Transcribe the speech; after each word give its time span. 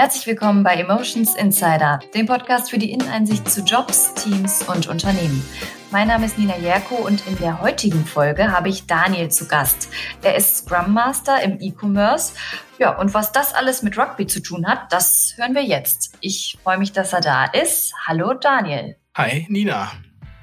Herzlich 0.00 0.26
willkommen 0.26 0.62
bei 0.62 0.76
Emotions 0.76 1.36
Insider, 1.36 2.00
dem 2.14 2.24
Podcast 2.24 2.70
für 2.70 2.78
die 2.78 2.90
Inneneinsicht 2.90 3.46
zu 3.46 3.60
Jobs, 3.60 4.14
Teams 4.14 4.62
und 4.62 4.86
Unternehmen. 4.86 5.46
Mein 5.90 6.08
Name 6.08 6.24
ist 6.24 6.38
Nina 6.38 6.56
Jerko 6.56 6.94
und 6.94 7.26
in 7.26 7.36
der 7.36 7.60
heutigen 7.60 8.06
Folge 8.06 8.50
habe 8.50 8.70
ich 8.70 8.86
Daniel 8.86 9.30
zu 9.30 9.46
Gast. 9.46 9.90
Er 10.22 10.36
ist 10.36 10.56
Scrum 10.56 10.94
Master 10.94 11.42
im 11.42 11.60
E-Commerce. 11.60 12.32
Ja, 12.78 12.98
und 12.98 13.12
was 13.12 13.32
das 13.32 13.52
alles 13.52 13.82
mit 13.82 13.98
Rugby 13.98 14.26
zu 14.26 14.40
tun 14.40 14.66
hat, 14.66 14.90
das 14.90 15.34
hören 15.36 15.54
wir 15.54 15.64
jetzt. 15.64 16.14
Ich 16.22 16.56
freue 16.62 16.78
mich, 16.78 16.92
dass 16.92 17.12
er 17.12 17.20
da 17.20 17.44
ist. 17.44 17.92
Hallo 18.06 18.32
Daniel. 18.32 18.96
Hi 19.18 19.44
Nina. 19.50 19.92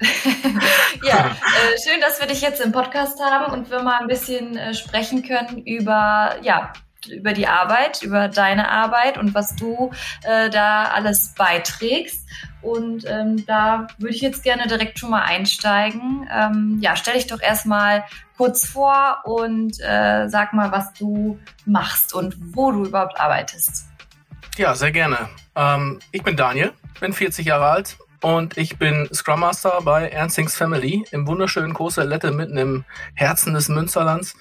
ja, 1.02 1.36
äh, 1.36 1.78
schön, 1.84 2.00
dass 2.00 2.20
wir 2.20 2.28
dich 2.28 2.42
jetzt 2.42 2.60
im 2.60 2.70
Podcast 2.70 3.18
haben 3.20 3.52
und 3.52 3.72
wir 3.72 3.82
mal 3.82 4.02
ein 4.02 4.06
bisschen 4.06 4.56
äh, 4.56 4.72
sprechen 4.72 5.24
können 5.24 5.58
über 5.66 6.36
ja, 6.42 6.72
über 7.06 7.32
die 7.32 7.46
Arbeit, 7.46 8.02
über 8.02 8.28
deine 8.28 8.70
Arbeit 8.70 9.18
und 9.18 9.34
was 9.34 9.54
du 9.56 9.90
äh, 10.24 10.50
da 10.50 10.84
alles 10.84 11.34
beiträgst. 11.36 12.26
Und 12.60 13.04
ähm, 13.06 13.46
da 13.46 13.86
würde 13.98 14.14
ich 14.14 14.20
jetzt 14.20 14.42
gerne 14.42 14.66
direkt 14.66 14.98
schon 14.98 15.10
mal 15.10 15.22
einsteigen. 15.22 16.28
Ähm, 16.32 16.78
ja, 16.80 16.96
stell 16.96 17.14
dich 17.14 17.28
doch 17.28 17.40
erstmal 17.40 18.04
kurz 18.36 18.66
vor 18.66 19.22
und 19.24 19.80
äh, 19.80 20.28
sag 20.28 20.52
mal, 20.52 20.72
was 20.72 20.92
du 20.94 21.38
machst 21.66 22.14
und 22.14 22.36
wo 22.54 22.72
du 22.72 22.86
überhaupt 22.86 23.20
arbeitest. 23.20 23.86
Ja, 24.56 24.74
sehr 24.74 24.90
gerne. 24.90 25.28
Ähm, 25.54 26.00
ich 26.10 26.22
bin 26.22 26.36
Daniel, 26.36 26.72
bin 27.00 27.12
40 27.12 27.46
Jahre 27.46 27.68
alt 27.68 27.96
und 28.22 28.56
ich 28.56 28.78
bin 28.78 29.08
Scrum 29.14 29.40
Master 29.40 29.80
bei 29.82 30.08
Ernstings 30.08 30.56
Family 30.56 31.04
im 31.12 31.28
wunderschönen 31.28 31.74
Courcelette 31.74 32.32
mitten 32.32 32.58
im 32.58 32.84
Herzen 33.14 33.54
des 33.54 33.68
Münsterlands 33.68 34.34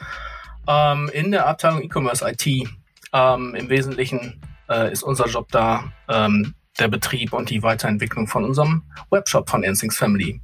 ähm, 0.68 1.10
in 1.14 1.32
der 1.32 1.48
Abteilung 1.48 1.82
E-Commerce 1.82 2.26
IT. 2.28 2.70
Ähm, 3.14 3.56
Im 3.56 3.70
Wesentlichen 3.70 4.42
äh, 4.70 4.92
ist 4.92 5.04
unser 5.04 5.28
Job 5.28 5.48
da 5.52 5.92
ähm, 6.10 6.54
der 6.80 6.88
Betrieb 6.88 7.34
und 7.34 7.50
die 7.50 7.64
Weiterentwicklung 7.64 8.28
von 8.28 8.44
unserem 8.44 8.84
Webshop 9.10 9.50
von 9.50 9.64
Ernstings 9.64 9.98
Family. 9.98 10.42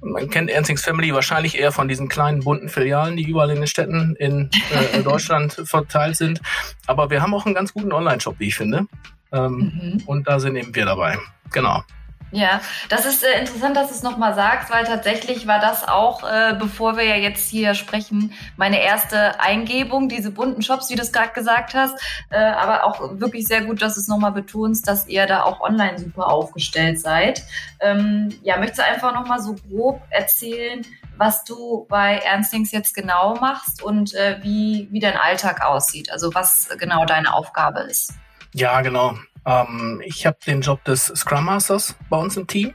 Man 0.00 0.30
kennt 0.30 0.50
Ernstings 0.50 0.84
Family 0.84 1.12
wahrscheinlich 1.12 1.58
eher 1.58 1.72
von 1.72 1.88
diesen 1.88 2.08
kleinen 2.08 2.40
bunten 2.40 2.68
Filialen, 2.68 3.16
die 3.16 3.28
überall 3.28 3.50
in 3.50 3.56
den 3.56 3.66
Städten 3.66 4.14
in, 4.16 4.50
äh, 4.92 5.02
Deutschland 5.02 5.52
verteilt 5.64 6.16
sind. 6.16 6.40
Aber 6.86 7.10
wir 7.10 7.20
haben 7.20 7.34
auch 7.34 7.46
einen 7.46 7.54
ganz 7.54 7.72
guten 7.72 7.92
Online-Shop, 7.92 8.36
wie 8.38 8.48
ich 8.48 8.54
finde. 8.54 8.86
Ähm, 9.32 9.96
mhm. 9.96 10.02
Und 10.06 10.28
da 10.28 10.38
sind 10.38 10.56
eben 10.56 10.74
wir 10.74 10.84
dabei. 10.84 11.18
Genau. 11.52 11.82
Ja, 12.30 12.60
das 12.90 13.06
ist 13.06 13.24
äh, 13.24 13.40
interessant, 13.40 13.74
dass 13.74 13.88
du 13.88 13.94
es 13.94 14.02
nochmal 14.02 14.34
sagst, 14.34 14.70
weil 14.70 14.84
tatsächlich 14.84 15.46
war 15.46 15.60
das 15.60 15.88
auch, 15.88 16.22
äh, 16.24 16.54
bevor 16.58 16.96
wir 16.98 17.04
ja 17.04 17.16
jetzt 17.16 17.48
hier 17.48 17.74
sprechen, 17.74 18.34
meine 18.58 18.82
erste 18.82 19.40
Eingebung, 19.40 20.10
diese 20.10 20.30
bunten 20.30 20.60
Shops, 20.60 20.90
wie 20.90 20.94
du 20.94 21.02
es 21.02 21.12
gerade 21.12 21.32
gesagt 21.32 21.72
hast. 21.74 21.98
Äh, 22.28 22.36
aber 22.38 22.84
auch 22.84 23.18
wirklich 23.18 23.46
sehr 23.46 23.62
gut, 23.62 23.80
dass 23.80 23.94
du 23.94 24.00
es 24.00 24.08
nochmal 24.08 24.32
betonst, 24.32 24.86
dass 24.86 25.08
ihr 25.08 25.26
da 25.26 25.44
auch 25.44 25.60
online 25.60 25.98
super 25.98 26.28
aufgestellt 26.28 27.00
seid. 27.00 27.42
Ähm, 27.80 28.28
ja, 28.42 28.58
möchtest 28.58 28.80
du 28.80 28.84
einfach 28.84 29.14
nochmal 29.14 29.40
so 29.40 29.54
grob 29.54 30.02
erzählen, 30.10 30.84
was 31.16 31.44
du 31.44 31.86
bei 31.88 32.18
Ernstings 32.18 32.72
jetzt 32.72 32.94
genau 32.94 33.36
machst 33.36 33.82
und 33.82 34.14
äh, 34.14 34.38
wie, 34.42 34.88
wie 34.90 35.00
dein 35.00 35.16
Alltag 35.16 35.64
aussieht? 35.64 36.12
Also 36.12 36.34
was 36.34 36.68
genau 36.78 37.06
deine 37.06 37.32
Aufgabe 37.32 37.80
ist? 37.80 38.12
Ja, 38.54 38.80
genau. 38.80 39.18
Ähm, 39.46 40.02
ich 40.04 40.26
habe 40.26 40.38
den 40.46 40.60
Job 40.60 40.84
des 40.84 41.06
Scrum 41.06 41.44
Masters 41.44 41.96
bei 42.08 42.16
uns 42.16 42.36
im 42.36 42.46
Team. 42.46 42.74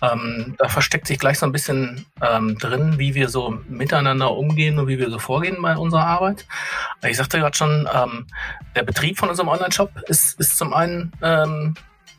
Ähm, 0.00 0.54
da 0.58 0.68
versteckt 0.68 1.06
sich 1.08 1.18
gleich 1.18 1.38
so 1.38 1.46
ein 1.46 1.52
bisschen 1.52 2.06
ähm, 2.22 2.56
drin, 2.58 2.98
wie 2.98 3.14
wir 3.14 3.28
so 3.28 3.58
miteinander 3.68 4.32
umgehen 4.36 4.78
und 4.78 4.86
wie 4.86 4.98
wir 4.98 5.10
so 5.10 5.18
vorgehen 5.18 5.60
bei 5.60 5.76
unserer 5.76 6.06
Arbeit. 6.06 6.46
Ich 7.06 7.16
sagte 7.16 7.38
gerade 7.38 7.56
schon, 7.56 7.88
ähm, 7.92 8.26
der 8.76 8.84
Betrieb 8.84 9.18
von 9.18 9.28
unserem 9.28 9.48
Online-Shop 9.48 9.90
ist, 10.06 10.38
ist 10.38 10.56
zum 10.56 10.72
einen 10.72 11.12
ähm, 11.22 11.74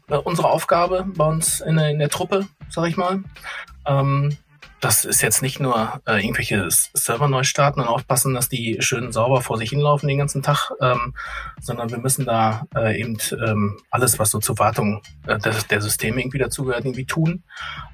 unsere 0.07 0.49
Aufgabe 0.49 1.05
bei 1.07 1.25
uns 1.25 1.61
in 1.61 1.77
der, 1.77 1.89
in 1.89 1.99
der 1.99 2.09
Truppe, 2.09 2.47
sag 2.69 2.87
ich 2.87 2.97
mal. 2.97 3.23
Das 4.81 5.05
ist 5.05 5.21
jetzt 5.21 5.41
nicht 5.41 5.59
nur 5.59 6.01
äh, 6.05 6.23
irgendwelche 6.23 6.67
Server 6.69 7.27
neu 7.27 7.43
starten 7.43 7.81
und 7.81 7.87
aufpassen, 7.87 8.33
dass 8.33 8.49
die 8.49 8.77
schön 8.79 9.11
sauber 9.11 9.41
vor 9.41 9.57
sich 9.57 9.69
hinlaufen 9.71 10.07
den 10.07 10.17
ganzen 10.17 10.41
Tag, 10.41 10.71
ähm, 10.81 11.13
sondern 11.59 11.89
wir 11.89 11.97
müssen 11.97 12.25
da 12.25 12.65
äh, 12.75 12.99
eben 12.99 13.17
ähm, 13.31 13.79
alles, 13.89 14.19
was 14.19 14.31
so 14.31 14.39
zur 14.39 14.57
Wartung 14.59 15.01
äh, 15.27 15.37
der, 15.39 15.53
der 15.69 15.81
Systeme 15.81 16.21
irgendwie 16.21 16.37
dazugehört, 16.37 16.85
irgendwie 16.85 17.05
tun. 17.05 17.43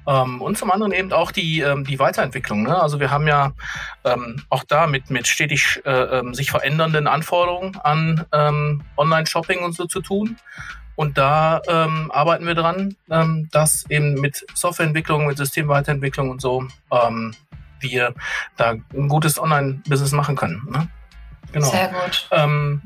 Ähm, 0.06 0.40
und 0.40 0.58
zum 0.58 0.70
anderen 0.70 0.92
eben 0.92 1.12
auch 1.12 1.32
die, 1.32 1.60
ähm, 1.60 1.84
die 1.84 1.98
Weiterentwicklung. 1.98 2.62
Ne? 2.62 2.80
Also 2.80 3.00
wir 3.00 3.10
haben 3.10 3.26
ja 3.26 3.52
ähm, 4.04 4.42
auch 4.48 4.64
da 4.64 4.86
mit, 4.86 5.10
mit 5.10 5.26
stetig 5.26 5.82
äh, 5.84 5.90
ähm, 5.90 6.34
sich 6.34 6.50
verändernden 6.50 7.06
Anforderungen 7.08 7.76
an 7.82 8.24
ähm, 8.32 8.82
Online-Shopping 8.96 9.64
und 9.64 9.74
so 9.74 9.86
zu 9.86 10.00
tun. 10.00 10.36
Und 10.96 11.18
da 11.18 11.60
ähm, 11.68 12.10
arbeiten 12.10 12.46
wir 12.46 12.54
dran, 12.54 12.96
ähm, 13.10 13.48
dass 13.52 13.84
eben 13.90 14.14
mit 14.14 14.44
Softwareentwicklung, 14.54 15.26
mit 15.26 15.36
Systemweiterentwicklung 15.36 16.30
und 16.30 16.40
so 16.40 16.66
ähm, 16.90 17.34
wir 17.80 18.14
da 18.56 18.70
ein 18.70 19.08
gutes 19.08 19.38
Online-Business 19.38 20.12
machen 20.12 20.36
können. 20.36 20.66
Ne? 20.70 20.88
Genau. 21.52 21.68
Sehr 21.68 21.88
gut. 21.88 22.28
Ähm, 22.30 22.82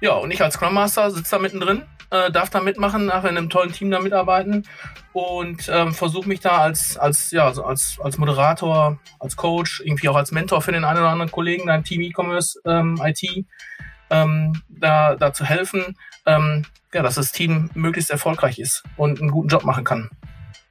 ja, 0.00 0.12
und 0.14 0.30
ich 0.32 0.42
als 0.42 0.54
Scrum 0.54 0.74
Master 0.74 1.10
sitze 1.10 1.36
da 1.36 1.38
mittendrin, 1.38 1.82
äh, 2.10 2.30
darf 2.30 2.50
da 2.50 2.60
mitmachen, 2.60 3.06
nachher 3.06 3.30
in 3.30 3.38
einem 3.38 3.50
tollen 3.50 3.72
Team 3.72 3.90
da 3.90 4.00
mitarbeiten 4.00 4.64
und 5.12 5.68
ähm, 5.72 5.94
versuche 5.94 6.28
mich 6.28 6.40
da 6.40 6.58
als, 6.58 6.96
als, 6.96 7.30
ja, 7.30 7.46
also 7.46 7.64
als, 7.64 7.98
als 8.02 8.18
Moderator, 8.18 8.98
als 9.20 9.36
Coach, 9.36 9.80
irgendwie 9.84 10.08
auch 10.08 10.16
als 10.16 10.32
Mentor 10.32 10.60
für 10.60 10.72
den 10.72 10.84
einen 10.84 10.98
oder 10.98 11.10
anderen 11.10 11.30
Kollegen 11.30 11.68
dein 11.68 11.84
Team 11.84 12.00
E-Commerce, 12.02 12.60
ähm, 12.66 13.00
IT, 13.02 13.46
ähm, 14.14 14.62
da, 14.68 15.16
da 15.16 15.32
zu 15.32 15.44
helfen, 15.44 15.96
ähm, 16.26 16.64
ja, 16.92 17.02
dass 17.02 17.16
das 17.16 17.32
Team 17.32 17.70
möglichst 17.74 18.10
erfolgreich 18.10 18.58
ist 18.58 18.84
und 18.96 19.20
einen 19.20 19.30
guten 19.30 19.48
Job 19.48 19.64
machen 19.64 19.84
kann. 19.84 20.10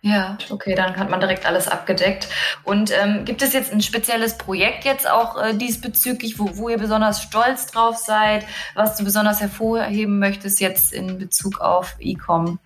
Ja, 0.06 0.38
okay, 0.50 0.76
dann 0.76 0.98
hat 0.98 1.09
man 1.09 1.22
direkt 1.22 1.46
alles 1.46 1.70
abgedeckt. 1.70 2.28
Und 2.64 2.92
ähm, 2.92 3.24
gibt 3.24 3.42
es 3.42 3.54
jetzt 3.54 3.72
ein 3.72 3.81
spezielles 3.81 4.38
Projekt 4.38 4.84
jetzt 4.84 5.09
auch 5.09 5.42
äh, 5.42 5.54
diesbezüglich, 5.54 6.38
wo, 6.38 6.58
wo 6.58 6.68
ihr 6.68 6.78
besonders 6.78 7.22
stolz 7.22 7.68
drauf 7.68 7.96
seid, 7.96 8.46
was 8.76 8.98
du 8.98 9.06
besonders 9.06 9.40
hervorheben 9.40 10.20
möchtest 10.20 10.60
jetzt 10.60 10.92
in 10.92 11.20
Bezug 11.20 11.62
auf 11.62 11.96
E-Com? 12.00 12.60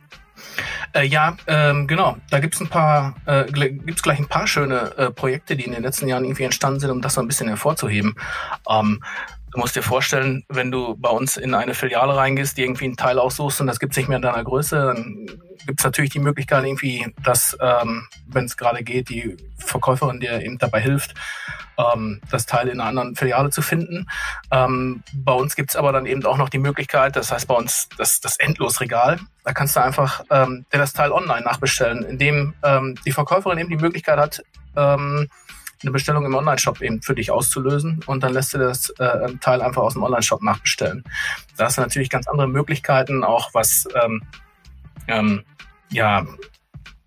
Äh, 0.94 1.06
ja, 1.06 1.38
ähm, 1.46 1.86
genau. 1.86 2.18
Da 2.32 2.40
gibt's 2.40 2.60
ein 2.60 2.70
paar, 2.70 3.16
äh, 3.26 3.46
gibt's 3.46 4.02
gleich 4.02 4.18
ein 4.18 4.28
paar 4.28 4.48
schöne 4.48 4.98
äh, 4.98 5.12
Projekte, 5.12 5.56
die 5.56 5.66
in 5.66 5.74
den 5.74 5.84
letzten 5.84 6.08
Jahren 6.08 6.24
irgendwie 6.24 6.44
entstanden 6.44 6.80
sind, 6.80 6.90
um 6.90 7.02
das 7.04 7.14
so 7.14 7.22
ein 7.22 7.28
bisschen 7.28 7.50
hervorzuheben. 7.50 8.16
Ähm, 8.68 9.04
Du 9.58 9.62
musst 9.62 9.76
dir 9.76 9.82
vorstellen, 9.82 10.46
wenn 10.50 10.70
du 10.70 10.96
bei 10.96 11.10
uns 11.10 11.36
in 11.36 11.56
eine 11.56 11.74
Filiale 11.74 12.16
reingehst, 12.16 12.58
die 12.58 12.62
irgendwie 12.62 12.86
einen 12.86 12.96
Teil 12.96 13.18
aussuchst 13.18 13.60
und 13.60 13.66
das 13.66 13.80
gibt 13.80 13.94
es 13.94 13.98
nicht 13.98 14.08
mehr 14.08 14.18
in 14.18 14.22
deiner 14.22 14.44
Größe, 14.44 14.76
dann 14.76 15.26
gibt 15.66 15.80
es 15.80 15.84
natürlich 15.84 16.12
die 16.12 16.20
Möglichkeit 16.20 16.64
irgendwie, 16.64 17.12
dass, 17.24 17.58
ähm, 17.60 18.08
wenn 18.28 18.46
es 18.46 18.56
gerade 18.56 18.84
geht, 18.84 19.10
die 19.10 19.36
Verkäuferin 19.58 20.20
dir 20.20 20.44
eben 20.44 20.60
dabei 20.60 20.80
hilft, 20.80 21.16
ähm, 21.80 22.22
das 22.30 22.46
Teil 22.46 22.68
in 22.68 22.80
einer 22.80 22.90
anderen 22.90 23.16
Filiale 23.16 23.50
zu 23.50 23.64
finden. 23.64 24.06
Ähm, 24.52 25.02
bei 25.12 25.34
uns 25.34 25.56
gibt 25.56 25.72
es 25.72 25.76
aber 25.76 25.92
dann 25.92 26.06
eben 26.06 26.24
auch 26.28 26.38
noch 26.38 26.50
die 26.50 26.60
Möglichkeit, 26.60 27.16
das 27.16 27.32
heißt 27.32 27.48
bei 27.48 27.56
uns 27.56 27.90
das, 27.98 28.20
das 28.20 28.38
Endlosregal, 28.38 29.20
da 29.44 29.54
kannst 29.54 29.76
du 29.76 29.82
einfach 29.82 30.24
ähm, 30.30 30.68
dir 30.72 30.78
das 30.78 30.94
Teil 30.94 31.12
online 31.12 31.42
nachbestellen, 31.42 32.04
indem 32.04 32.54
ähm, 32.62 32.94
die 33.08 33.12
Verkäuferin 33.12 33.58
eben 33.58 33.70
die 33.70 33.78
Möglichkeit 33.78 34.20
hat, 34.20 34.44
ähm, 34.76 35.28
eine 35.82 35.92
Bestellung 35.92 36.26
im 36.26 36.36
Online-Shop 36.36 36.82
eben 36.82 37.02
für 37.02 37.16
dich 37.16 37.32
auszulösen 37.32 38.02
und 38.06 38.24
dann 38.24 38.34
lässt 38.34 38.54
du 38.54 38.58
das 38.58 38.90
äh, 38.92 39.34
Teil 39.42 39.62
einfach 39.62 39.84
aus 39.84 39.94
dem 39.94 40.04
Online-Shop 40.04 40.42
nachbestellen. 40.42 41.04
Da 41.56 41.66
hast 41.66 41.78
du 41.78 41.82
natürlich 41.82 42.10
ganz 42.10 42.28
andere 42.28 42.48
Möglichkeiten, 42.48 43.24
auch 43.24 43.54
was 43.54 43.88
ähm, 44.04 44.24
ähm, 45.08 45.44
ja 45.92 46.26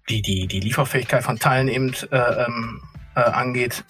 die, 0.09 0.23
die, 0.23 0.47
die 0.47 0.61
Lieferfähigkeit 0.61 1.23
von 1.23 1.39
Teilen 1.39 1.69
eben 1.69 1.95
äh, 2.11 2.45
ähm, 2.45 2.83
äh, 3.15 3.21
angeht. 3.21 3.85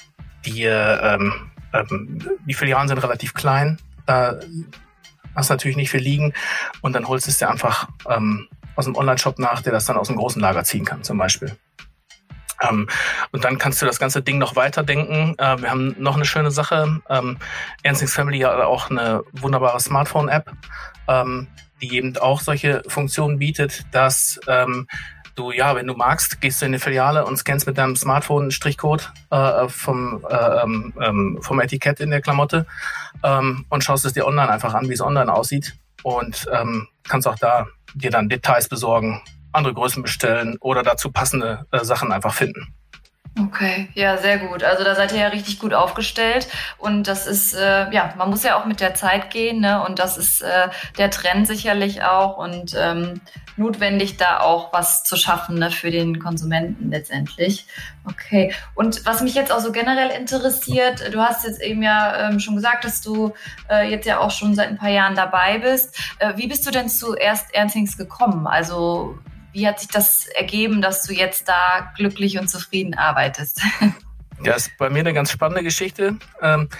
Die, 0.46 0.64
äh, 0.64 1.14
ähm, 1.14 1.50
ähm, 1.72 2.18
die 2.46 2.54
Filialen 2.54 2.88
sind 2.88 2.98
relativ 2.98 3.34
klein, 3.34 3.78
da 4.06 4.40
hast 5.34 5.50
du 5.50 5.54
natürlich 5.54 5.76
nicht 5.76 5.90
viel 5.90 6.00
liegen 6.00 6.32
und 6.80 6.94
dann 6.94 7.06
holst 7.06 7.26
du 7.26 7.30
es 7.30 7.38
dir 7.38 7.50
einfach 7.50 7.88
ähm, 8.08 8.48
aus 8.76 8.86
dem 8.86 8.96
Online-Shop 8.96 9.38
nach, 9.38 9.62
der 9.62 9.72
das 9.72 9.84
dann 9.84 9.96
aus 9.96 10.08
dem 10.08 10.16
großen 10.16 10.40
Lager 10.40 10.64
ziehen 10.64 10.84
kann, 10.84 11.02
zum 11.02 11.18
Beispiel. 11.18 11.56
Ähm, 12.60 12.88
und 13.32 13.44
dann 13.44 13.58
kannst 13.58 13.80
du 13.80 13.86
das 13.86 13.98
ganze 13.98 14.22
Ding 14.22 14.38
noch 14.38 14.56
weiterdenken. 14.56 15.34
Äh, 15.38 15.62
wir 15.62 15.70
haben 15.70 15.94
noch 15.98 16.16
eine 16.16 16.24
schöne 16.24 16.50
Sache. 16.50 17.00
Ähm, 17.08 17.38
Ernstings 17.82 18.14
Family 18.14 18.40
hat 18.40 18.60
auch 18.60 18.90
eine 18.90 19.22
wunderbare 19.32 19.80
Smartphone-App, 19.80 20.52
ähm, 21.08 21.48
die 21.80 21.96
eben 21.96 22.16
auch 22.18 22.40
solche 22.40 22.82
Funktionen 22.88 23.38
bietet, 23.38 23.84
dass 23.92 24.38
ähm, 24.46 24.86
du, 25.34 25.52
ja, 25.52 25.74
wenn 25.74 25.86
du 25.86 25.94
magst, 25.94 26.40
gehst 26.40 26.60
du 26.60 26.66
in 26.66 26.72
die 26.72 26.78
Filiale 26.78 27.24
und 27.24 27.36
scannst 27.36 27.66
mit 27.66 27.78
deinem 27.78 27.96
Smartphone 27.96 28.42
einen 28.42 28.50
Strichcode 28.50 29.10
äh, 29.30 29.68
vom, 29.68 30.24
äh, 30.28 30.62
ähm, 30.62 30.92
ähm, 31.00 31.38
vom 31.40 31.60
Etikett 31.60 32.00
in 32.00 32.10
der 32.10 32.20
Klamotte 32.20 32.66
ähm, 33.22 33.64
und 33.70 33.82
schaust 33.82 34.04
es 34.04 34.12
dir 34.12 34.26
online 34.26 34.50
einfach 34.50 34.74
an, 34.74 34.88
wie 34.88 34.94
es 34.94 35.00
online 35.00 35.32
aussieht 35.32 35.76
und 36.02 36.48
kannst 37.06 37.28
auch 37.28 37.38
da 37.38 37.66
dir 37.92 38.10
dann 38.10 38.30
Details 38.30 38.70
besorgen, 38.70 39.20
andere 39.52 39.74
Größen 39.74 40.02
bestellen 40.02 40.56
oder 40.60 40.82
dazu 40.82 41.10
passende 41.10 41.66
äh, 41.70 41.84
Sachen 41.84 42.12
einfach 42.12 42.34
finden. 42.34 42.74
Okay, 43.38 43.88
ja, 43.94 44.16
sehr 44.18 44.38
gut. 44.38 44.64
Also 44.64 44.82
da 44.82 44.96
seid 44.96 45.12
ihr 45.12 45.20
ja 45.20 45.28
richtig 45.28 45.60
gut 45.60 45.72
aufgestellt 45.72 46.48
und 46.78 47.06
das 47.06 47.28
ist, 47.28 47.54
äh, 47.54 47.90
ja, 47.92 48.12
man 48.18 48.28
muss 48.28 48.42
ja 48.42 48.60
auch 48.60 48.66
mit 48.66 48.80
der 48.80 48.94
Zeit 48.94 49.30
gehen, 49.30 49.60
ne? 49.60 49.84
Und 49.84 50.00
das 50.00 50.18
ist 50.18 50.42
äh, 50.42 50.68
der 50.98 51.10
Trend 51.10 51.46
sicherlich 51.46 52.02
auch 52.02 52.38
und 52.38 52.74
ähm, 52.76 53.20
notwendig, 53.56 54.16
da 54.16 54.40
auch 54.40 54.72
was 54.72 55.04
zu 55.04 55.16
schaffen 55.16 55.58
ne, 55.58 55.70
für 55.70 55.92
den 55.92 56.18
Konsumenten 56.18 56.90
letztendlich. 56.90 57.66
Okay. 58.04 58.52
Und 58.74 59.06
was 59.06 59.22
mich 59.22 59.34
jetzt 59.34 59.52
auch 59.52 59.60
so 59.60 59.70
generell 59.70 60.10
interessiert, 60.10 61.12
du 61.12 61.20
hast 61.20 61.44
jetzt 61.44 61.62
eben 61.62 61.82
ja 61.82 62.28
ähm, 62.28 62.40
schon 62.40 62.56
gesagt, 62.56 62.84
dass 62.84 63.00
du 63.00 63.32
äh, 63.70 63.88
jetzt 63.88 64.06
ja 64.06 64.18
auch 64.18 64.32
schon 64.32 64.56
seit 64.56 64.68
ein 64.68 64.78
paar 64.78 64.90
Jahren 64.90 65.14
dabei 65.14 65.58
bist. 65.58 65.96
Äh, 66.18 66.36
wie 66.36 66.48
bist 66.48 66.66
du 66.66 66.72
denn 66.72 66.88
zuerst 66.88 67.54
Ernstings 67.54 67.96
gekommen? 67.96 68.46
Also 68.48 69.18
wie 69.52 69.66
hat 69.66 69.80
sich 69.80 69.88
das 69.88 70.26
ergeben, 70.26 70.80
dass 70.82 71.02
du 71.02 71.12
jetzt 71.12 71.48
da 71.48 71.92
glücklich 71.96 72.38
und 72.38 72.48
zufrieden 72.48 72.94
arbeitest? 72.94 73.60
Ja, 74.42 74.54
ist 74.54 74.70
bei 74.78 74.88
mir 74.88 75.00
eine 75.00 75.12
ganz 75.12 75.30
spannende 75.30 75.62
Geschichte. 75.62 76.16
Ähm, 76.40 76.70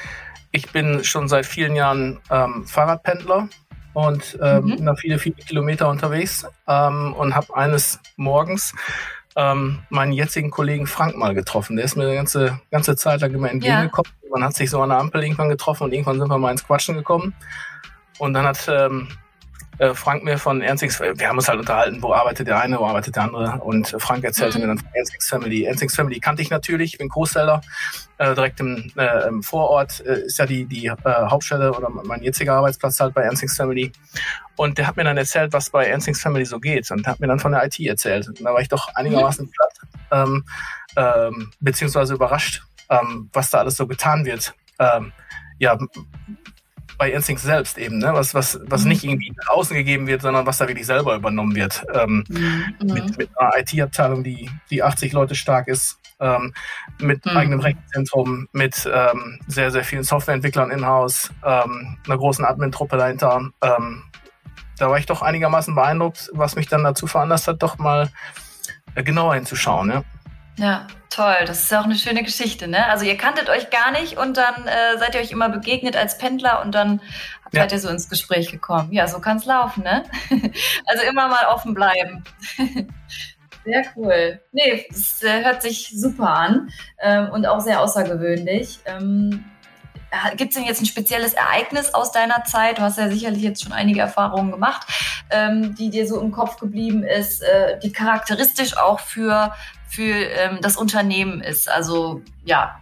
ich 0.50 0.70
bin 0.72 1.04
schon 1.04 1.28
seit 1.28 1.44
vielen 1.44 1.76
Jahren 1.76 2.18
ähm, 2.30 2.64
Fahrradpendler 2.66 3.50
und 3.92 4.38
ähm, 4.40 4.64
mhm. 4.64 4.84
noch 4.84 4.98
viele, 4.98 5.18
viele 5.18 5.34
Kilometer 5.34 5.90
unterwegs 5.90 6.46
und 6.64 7.34
habe 7.34 7.54
eines 7.54 8.00
Morgens 8.16 8.72
meinen 9.34 10.12
jetzigen 10.12 10.50
Kollegen 10.50 10.86
Frank 10.86 11.18
mal 11.18 11.34
getroffen. 11.34 11.76
Der 11.76 11.84
ist 11.84 11.96
mir 11.96 12.04
eine 12.04 12.14
ganze, 12.14 12.60
ganze 12.70 12.96
Zeit 12.96 13.20
lang 13.20 13.34
immer 13.34 13.50
entgegengekommen. 13.50 14.10
Ja. 14.22 14.28
Man 14.30 14.44
hat 14.44 14.54
sich 14.54 14.70
so 14.70 14.80
an 14.80 14.88
der 14.88 14.98
Ampel 14.98 15.22
irgendwann 15.22 15.50
getroffen 15.50 15.84
und 15.84 15.92
irgendwann 15.92 16.18
sind 16.18 16.28
wir 16.28 16.38
mal 16.38 16.50
ins 16.50 16.66
Quatschen 16.66 16.94
gekommen. 16.96 17.34
Und 18.18 18.32
dann 18.32 18.46
hat 18.46 18.66
ähm, 18.68 19.08
äh, 19.80 19.94
Frank 19.94 20.22
mir 20.24 20.36
von 20.38 20.60
Ernstings, 20.60 21.00
wir 21.00 21.28
haben 21.28 21.38
uns 21.38 21.48
halt 21.48 21.58
unterhalten, 21.58 22.02
wo 22.02 22.12
arbeitet 22.12 22.46
der 22.46 22.60
eine, 22.60 22.78
wo 22.78 22.84
arbeitet 22.84 23.16
der 23.16 23.22
andere. 23.24 23.60
Und 23.60 23.96
Frank 23.98 24.22
erzählte 24.24 24.58
mhm. 24.58 24.62
mir 24.62 24.68
dann 24.68 24.78
von 24.78 24.88
Ernstings 24.92 25.28
Family. 25.28 25.64
Ernstings 25.64 25.96
Family 25.96 26.20
kannte 26.20 26.42
ich 26.42 26.50
natürlich, 26.50 26.98
bin 26.98 27.08
Co-Seller, 27.08 27.62
äh, 28.18 28.34
direkt 28.34 28.60
im, 28.60 28.92
äh, 28.96 29.26
im 29.26 29.42
Vorort 29.42 30.00
äh, 30.00 30.20
ist 30.26 30.38
ja 30.38 30.44
die, 30.44 30.66
die 30.66 30.86
äh, 30.86 30.94
Hauptstelle 31.04 31.72
oder 31.72 31.88
mein 31.88 32.22
jetziger 32.22 32.56
Arbeitsplatz 32.56 33.00
halt 33.00 33.14
bei 33.14 33.22
Ernstings 33.22 33.56
Family. 33.56 33.90
Und 34.56 34.76
der 34.76 34.86
hat 34.86 34.98
mir 34.98 35.04
dann 35.04 35.16
erzählt, 35.16 35.54
was 35.54 35.70
bei 35.70 35.86
Ernstings 35.86 36.20
Family 36.20 36.44
so 36.44 36.60
geht 36.60 36.90
und 36.90 37.06
hat 37.06 37.18
mir 37.18 37.26
dann 37.26 37.40
von 37.40 37.52
der 37.52 37.64
IT 37.64 37.80
erzählt. 37.80 38.28
Und 38.28 38.44
da 38.44 38.52
war 38.52 38.60
ich 38.60 38.68
doch 38.68 38.94
einigermaßen 38.94 39.46
mhm. 39.46 39.50
platt, 39.50 39.88
ähm, 40.12 40.44
ähm, 40.96 41.50
beziehungsweise 41.60 42.12
überrascht, 42.12 42.62
ähm, 42.90 43.30
was 43.32 43.48
da 43.48 43.60
alles 43.60 43.76
so 43.76 43.86
getan 43.86 44.26
wird. 44.26 44.52
Ähm, 44.78 45.12
ja, 45.58 45.78
bei 47.00 47.10
Instinct 47.12 47.40
selbst 47.40 47.78
eben, 47.78 47.96
ne? 47.96 48.12
was, 48.12 48.34
was, 48.34 48.60
was 48.66 48.84
nicht 48.84 49.04
mhm. 49.04 49.12
irgendwie 49.12 49.32
nach 49.34 49.54
außen 49.54 49.74
gegeben 49.74 50.06
wird, 50.06 50.20
sondern 50.20 50.44
was 50.44 50.58
da 50.58 50.68
wirklich 50.68 50.84
selber 50.84 51.14
übernommen 51.14 51.54
wird. 51.54 51.82
Ähm, 51.94 52.24
mhm. 52.28 52.74
mit, 52.82 53.16
mit 53.16 53.30
einer 53.38 53.52
IT-Abteilung, 53.56 54.22
die, 54.22 54.50
die 54.68 54.82
80 54.82 55.14
Leute 55.14 55.34
stark 55.34 55.66
ist, 55.66 55.98
ähm, 56.20 56.52
mit 56.98 57.24
mhm. 57.24 57.38
eigenem 57.38 57.60
Rechenzentrum, 57.60 58.48
mit 58.52 58.86
ähm, 58.92 59.40
sehr, 59.46 59.70
sehr 59.70 59.82
vielen 59.82 60.04
Softwareentwicklern 60.04 60.70
in-house, 60.70 61.30
ähm, 61.42 61.96
einer 62.04 62.18
großen 62.18 62.44
Admin-Truppe 62.44 62.98
dahinter. 62.98 63.48
Ähm, 63.62 64.02
da 64.76 64.90
war 64.90 64.98
ich 64.98 65.06
doch 65.06 65.22
einigermaßen 65.22 65.74
beeindruckt, 65.74 66.28
was 66.34 66.54
mich 66.54 66.68
dann 66.68 66.84
dazu 66.84 67.06
veranlasst 67.06 67.48
hat, 67.48 67.62
doch 67.62 67.78
mal 67.78 68.10
äh, 68.94 69.02
genauer 69.02 69.36
hinzuschauen. 69.36 69.88
Ja. 69.88 70.04
Ja, 70.60 70.86
toll. 71.08 71.36
Das 71.46 71.62
ist 71.62 71.74
auch 71.74 71.84
eine 71.84 71.94
schöne 71.94 72.22
Geschichte, 72.22 72.68
ne? 72.68 72.86
Also 72.86 73.06
ihr 73.06 73.16
kanntet 73.16 73.48
euch 73.48 73.70
gar 73.70 73.92
nicht 73.92 74.18
und 74.18 74.36
dann 74.36 74.66
äh, 74.66 74.98
seid 74.98 75.14
ihr 75.14 75.22
euch 75.22 75.30
immer 75.30 75.48
begegnet 75.48 75.96
als 75.96 76.18
Pendler 76.18 76.60
und 76.62 76.74
dann 76.74 77.00
ja. 77.50 77.62
seid 77.62 77.72
ihr 77.72 77.78
so 77.78 77.88
ins 77.88 78.10
Gespräch 78.10 78.50
gekommen. 78.50 78.92
Ja, 78.92 79.08
so 79.08 79.20
kann 79.20 79.38
es 79.38 79.46
laufen, 79.46 79.84
ne? 79.84 80.04
also 80.84 81.02
immer 81.08 81.28
mal 81.28 81.46
offen 81.46 81.72
bleiben. 81.72 82.24
sehr 83.64 83.84
cool. 83.96 84.38
Nee, 84.52 84.84
es 84.90 85.22
äh, 85.22 85.42
hört 85.42 85.62
sich 85.62 85.92
super 85.94 86.28
an 86.28 86.68
ähm, 87.00 87.30
und 87.30 87.46
auch 87.46 87.60
sehr 87.60 87.80
außergewöhnlich. 87.80 88.80
Ähm, 88.84 89.46
Gibt 90.36 90.50
es 90.50 90.56
denn 90.56 90.66
jetzt 90.66 90.82
ein 90.82 90.86
spezielles 90.86 91.34
Ereignis 91.34 91.94
aus 91.94 92.10
deiner 92.12 92.44
Zeit? 92.44 92.78
Du 92.78 92.82
hast 92.82 92.98
ja 92.98 93.08
sicherlich 93.08 93.42
jetzt 93.42 93.62
schon 93.62 93.72
einige 93.72 94.00
Erfahrungen 94.00 94.50
gemacht, 94.50 94.86
ähm, 95.30 95.74
die 95.76 95.88
dir 95.88 96.06
so 96.06 96.20
im 96.20 96.32
Kopf 96.32 96.56
geblieben 96.58 97.04
ist, 97.04 97.42
äh, 97.42 97.78
die 97.78 97.92
charakteristisch 97.92 98.76
auch 98.76 98.98
für, 98.98 99.54
für 99.90 100.14
ähm, 100.14 100.58
das 100.62 100.76
Unternehmen 100.76 101.40
ist. 101.40 101.68
Also 101.68 102.22
ja, 102.44 102.80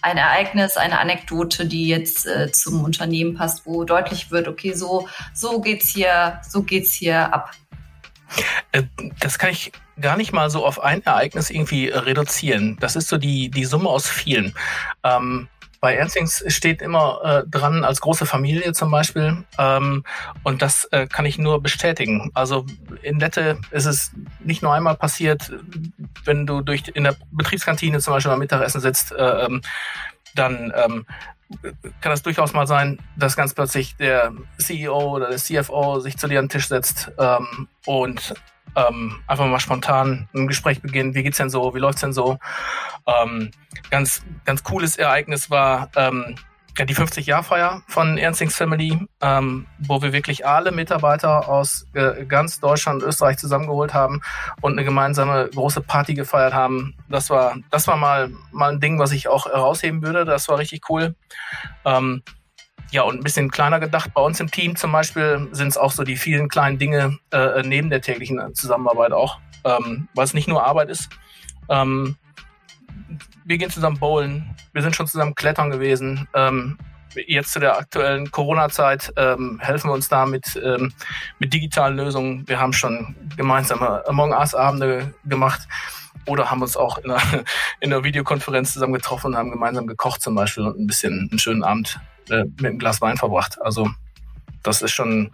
ein 0.00 0.16
Ereignis, 0.16 0.76
eine 0.76 0.98
Anekdote, 0.98 1.66
die 1.66 1.86
jetzt 1.86 2.26
äh, 2.26 2.50
zum 2.50 2.82
Unternehmen 2.82 3.34
passt, 3.34 3.66
wo 3.66 3.84
deutlich 3.84 4.30
wird, 4.30 4.48
okay, 4.48 4.72
so, 4.72 5.08
so 5.32 5.60
geht's 5.60 5.88
hier, 5.88 6.40
so 6.48 6.62
geht's 6.62 6.92
hier 6.92 7.32
ab. 7.32 7.52
Äh, 8.72 8.82
das 9.20 9.38
kann 9.38 9.50
ich 9.50 9.72
gar 10.00 10.16
nicht 10.16 10.32
mal 10.32 10.50
so 10.50 10.66
auf 10.66 10.82
ein 10.82 11.04
Ereignis 11.04 11.50
irgendwie 11.50 11.88
reduzieren. 11.88 12.76
Das 12.80 12.96
ist 12.96 13.08
so 13.08 13.18
die, 13.18 13.50
die 13.50 13.64
Summe 13.64 13.88
aus 13.88 14.08
vielen. 14.08 14.54
Ähm, 15.04 15.48
bei 15.82 15.96
Ernstings 15.96 16.44
steht 16.46 16.80
immer 16.80 17.20
äh, 17.24 17.50
dran 17.50 17.82
als 17.82 18.00
große 18.00 18.24
Familie 18.24 18.72
zum 18.72 18.92
Beispiel. 18.92 19.44
Ähm, 19.58 20.04
und 20.44 20.62
das 20.62 20.84
äh, 20.92 21.08
kann 21.08 21.26
ich 21.26 21.38
nur 21.38 21.60
bestätigen. 21.60 22.30
Also 22.34 22.64
in 23.02 23.18
Lette 23.18 23.58
ist 23.72 23.86
es 23.86 24.12
nicht 24.38 24.62
nur 24.62 24.72
einmal 24.72 24.94
passiert, 24.94 25.52
wenn 26.24 26.46
du 26.46 26.60
durch 26.60 26.84
in 26.94 27.02
der 27.02 27.16
Betriebskantine 27.32 27.98
zum 27.98 28.14
Beispiel 28.14 28.30
am 28.30 28.38
Mittagessen 28.38 28.80
sitzt, 28.80 29.10
äh, 29.10 29.44
ähm, 29.44 29.60
dann 30.36 30.72
ähm, 30.76 31.04
kann 32.00 32.12
es 32.12 32.22
durchaus 32.22 32.52
mal 32.52 32.68
sein, 32.68 33.00
dass 33.16 33.34
ganz 33.34 33.52
plötzlich 33.52 33.96
der 33.96 34.32
CEO 34.58 35.16
oder 35.16 35.30
der 35.30 35.38
CFO 35.38 35.98
sich 35.98 36.16
zu 36.16 36.28
dir 36.28 36.38
an 36.38 36.44
den 36.44 36.50
Tisch 36.50 36.68
setzt 36.68 37.10
ähm, 37.18 37.66
und 37.86 38.34
ähm, 38.76 39.20
einfach 39.26 39.46
mal 39.46 39.60
spontan 39.60 40.28
ein 40.34 40.46
Gespräch 40.46 40.82
beginnen. 40.82 41.14
Wie 41.14 41.22
geht's 41.22 41.38
denn 41.38 41.50
so? 41.50 41.74
Wie 41.74 41.78
läuft's 41.78 42.00
denn 42.00 42.12
so? 42.12 42.38
Ähm, 43.06 43.50
ganz, 43.90 44.22
ganz 44.44 44.62
cooles 44.62 44.96
Ereignis 44.96 45.50
war 45.50 45.90
ähm, 45.96 46.36
ja, 46.78 46.86
die 46.86 46.94
50-Jahr-Feier 46.94 47.82
von 47.86 48.16
Ernstings 48.16 48.56
Family, 48.56 48.98
ähm, 49.20 49.66
wo 49.78 50.00
wir 50.00 50.12
wirklich 50.12 50.46
alle 50.46 50.72
Mitarbeiter 50.72 51.48
aus 51.48 51.86
äh, 51.92 52.24
ganz 52.24 52.60
Deutschland 52.60 53.02
und 53.02 53.08
Österreich 53.08 53.36
zusammengeholt 53.36 53.92
haben 53.92 54.22
und 54.62 54.72
eine 54.72 54.84
gemeinsame 54.84 55.50
große 55.52 55.82
Party 55.82 56.14
gefeiert 56.14 56.54
haben. 56.54 56.94
Das 57.10 57.28
war, 57.28 57.56
das 57.70 57.86
war 57.88 57.96
mal, 57.96 58.30
mal 58.52 58.72
ein 58.72 58.80
Ding, 58.80 58.98
was 58.98 59.12
ich 59.12 59.28
auch 59.28 59.46
herausheben 59.46 60.02
würde. 60.02 60.24
Das 60.24 60.48
war 60.48 60.58
richtig 60.58 60.88
cool. 60.88 61.14
Ähm, 61.84 62.22
ja, 62.92 63.02
und 63.02 63.16
ein 63.16 63.22
bisschen 63.24 63.50
kleiner 63.50 63.80
gedacht, 63.80 64.12
bei 64.12 64.20
uns 64.20 64.38
im 64.38 64.50
Team 64.50 64.76
zum 64.76 64.92
Beispiel 64.92 65.48
sind 65.52 65.68
es 65.68 65.78
auch 65.78 65.90
so 65.90 66.04
die 66.04 66.16
vielen 66.16 66.48
kleinen 66.48 66.78
Dinge 66.78 67.18
äh, 67.30 67.62
neben 67.62 67.88
der 67.88 68.02
täglichen 68.02 68.54
Zusammenarbeit 68.54 69.12
auch, 69.12 69.38
ähm, 69.64 70.08
weil 70.14 70.24
es 70.24 70.34
nicht 70.34 70.46
nur 70.46 70.64
Arbeit 70.64 70.90
ist. 70.90 71.08
Ähm, 71.70 72.16
wir 73.44 73.56
gehen 73.56 73.70
zusammen 73.70 73.98
bowlen, 73.98 74.54
wir 74.74 74.82
sind 74.82 74.94
schon 74.94 75.06
zusammen 75.06 75.34
klettern 75.34 75.70
gewesen. 75.70 76.28
Ähm, 76.34 76.76
jetzt 77.14 77.52
zu 77.52 77.60
der 77.60 77.78
aktuellen 77.78 78.30
Corona-Zeit 78.30 79.12
ähm, 79.16 79.58
helfen 79.62 79.88
wir 79.88 79.94
uns 79.94 80.10
da 80.10 80.26
mit, 80.26 80.60
ähm, 80.62 80.92
mit 81.38 81.54
digitalen 81.54 81.96
Lösungen. 81.96 82.46
Wir 82.46 82.60
haben 82.60 82.74
schon 82.74 83.16
gemeinsame 83.38 84.06
Among 84.06 84.32
Us-Abende 84.32 85.14
gemacht 85.24 85.66
oder 86.26 86.50
haben 86.50 86.60
uns 86.60 86.76
auch 86.76 86.98
in 86.98 87.10
einer, 87.10 87.22
in 87.80 87.90
einer 87.90 88.04
Videokonferenz 88.04 88.74
zusammen 88.74 88.92
getroffen 88.92 89.28
und 89.28 89.36
haben 89.36 89.50
gemeinsam 89.50 89.86
gekocht 89.86 90.20
zum 90.20 90.34
Beispiel 90.34 90.64
und 90.64 90.78
ein 90.78 90.86
bisschen 90.86 91.28
einen 91.30 91.38
schönen 91.38 91.64
Abend 91.64 91.98
äh, 92.30 92.44
mit 92.44 92.64
einem 92.64 92.78
Glas 92.78 93.00
Wein 93.00 93.16
verbracht. 93.16 93.58
Also 93.60 93.88
das 94.62 94.82
ist 94.82 94.92
schon 94.92 95.32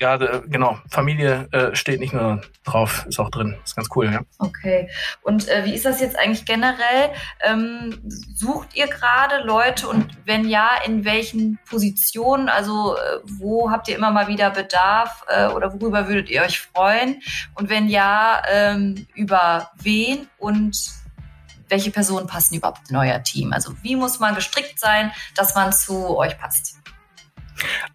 ja, 0.00 0.16
genau. 0.16 0.78
Familie 0.88 1.48
äh, 1.50 1.74
steht 1.74 1.98
nicht 1.98 2.12
nur 2.12 2.40
drauf, 2.64 3.04
ist 3.08 3.18
auch 3.18 3.30
drin. 3.30 3.56
Ist 3.64 3.74
ganz 3.74 3.88
cool, 3.96 4.06
ja. 4.12 4.20
Okay. 4.38 4.88
Und 5.22 5.48
äh, 5.48 5.64
wie 5.64 5.74
ist 5.74 5.84
das 5.84 6.00
jetzt 6.00 6.16
eigentlich 6.16 6.44
generell? 6.44 7.10
Ähm, 7.42 7.98
sucht 8.32 8.76
ihr 8.76 8.86
gerade 8.86 9.42
Leute 9.44 9.88
und 9.88 10.06
wenn 10.24 10.48
ja, 10.48 10.70
in 10.86 11.04
welchen 11.04 11.58
Positionen? 11.68 12.48
Also 12.48 12.94
äh, 12.94 13.18
wo 13.24 13.72
habt 13.72 13.88
ihr 13.88 13.96
immer 13.96 14.12
mal 14.12 14.28
wieder 14.28 14.50
Bedarf 14.50 15.24
äh, 15.26 15.48
oder 15.48 15.72
worüber 15.72 16.06
würdet 16.06 16.30
ihr 16.30 16.42
euch 16.42 16.60
freuen? 16.60 17.20
Und 17.56 17.68
wenn 17.68 17.88
ja, 17.88 18.40
ähm, 18.48 19.06
über 19.14 19.72
wen 19.82 20.28
und 20.38 20.92
welche 21.68 21.90
Personen 21.90 22.26
passen 22.26 22.56
überhaupt 22.56 22.90
in 22.90 22.96
euer 22.96 23.22
Team? 23.22 23.52
Also 23.52 23.74
wie 23.82 23.96
muss 23.96 24.18
man 24.20 24.34
gestrickt 24.34 24.78
sein, 24.78 25.12
dass 25.34 25.54
man 25.54 25.72
zu 25.72 26.16
euch 26.16 26.38
passt? 26.38 26.78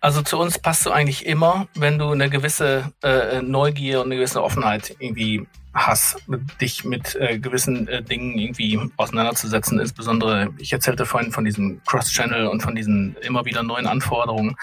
Also 0.01 0.22
zu 0.22 0.38
uns 0.38 0.60
passt 0.60 0.86
du 0.86 0.92
eigentlich 0.92 1.25
immer, 1.25 1.68
wenn 1.75 1.98
du 1.98 2.12
eine 2.12 2.30
gewisse 2.30 2.92
äh, 3.01 3.42
Neugier 3.42 4.01
und 4.01 4.08
eine 4.08 4.15
gewisse 4.15 4.44
Offenheit 4.44 4.96
irgendwie 5.00 5.48
hast, 5.74 6.18
dich 6.62 6.84
mit 6.84 7.15
äh, 7.15 7.39
gewissen 7.39 7.88
äh, 7.88 8.03
Dingen 8.03 8.38
irgendwie 8.38 8.80
auseinanderzusetzen. 8.98 9.80
Insbesondere, 9.80 10.53
ich 10.60 10.72
erzählte 10.72 11.06
vorhin 11.06 11.32
von 11.32 11.46
diesem 11.46 11.82
Cross-Channel 11.86 12.48
und 12.48 12.62
von 12.62 12.75
diesen 12.75 13.15
immer 13.22 13.46
wieder 13.46 13.63
neuen 13.63 13.88
Anforderungen, 13.88 14.56